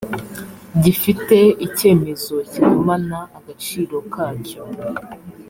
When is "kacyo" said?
4.13-4.63